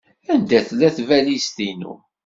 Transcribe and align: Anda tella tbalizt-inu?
Anda 0.33 0.59
tella 0.67 0.89
tbalizt-inu? 0.97 1.93